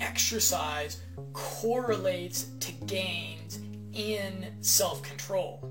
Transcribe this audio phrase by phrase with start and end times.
[0.00, 1.00] exercise
[1.32, 3.60] correlates to gains
[3.92, 5.70] in self control.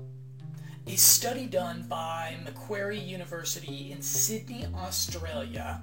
[0.86, 5.80] A study done by Macquarie University in Sydney, Australia,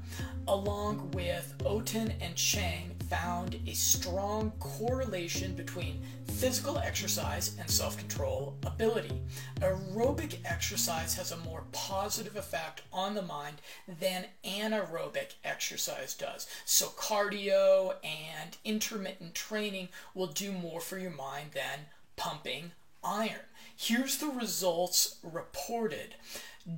[0.48, 8.56] along with Oaten and Cheng, found a strong correlation between physical exercise and self control
[8.66, 9.22] ability.
[9.60, 13.58] Aerobic exercise has a more positive effect on the mind
[14.00, 15.31] than anaerobic
[15.62, 16.48] exercise does.
[16.66, 22.72] So, cardio and intermittent training will do more for your mind than pumping
[23.04, 23.46] iron.
[23.78, 26.16] Here's the results reported.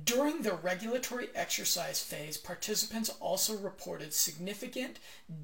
[0.04, 4.98] During the regulatory exercise phase, participants also reported significant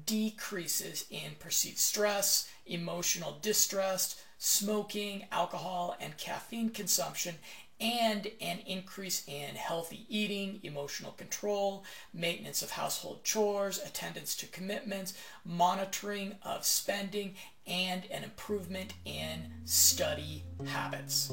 [0.05, 7.35] decreases in perceived stress, emotional distress, smoking, alcohol, and caffeine consumption,
[7.79, 15.13] and an increase in healthy eating, emotional control, maintenance of household chores, attendance to commitments,
[15.45, 17.35] monitoring of spending,
[17.67, 21.31] and an improvement in study habits.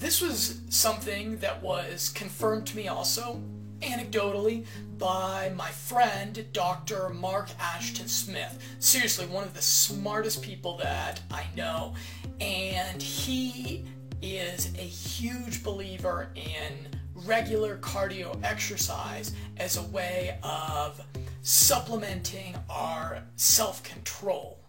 [0.00, 3.42] This was something that was confirmed to me also
[3.80, 4.66] anecdotally
[4.98, 7.10] by my friend Dr.
[7.10, 8.58] Mark Ashton Smith.
[8.78, 11.94] Seriously, one of the smartest people that I know.
[12.40, 13.84] And he
[14.22, 21.00] is a huge believer in regular cardio exercise as a way of
[21.42, 24.65] supplementing our self control.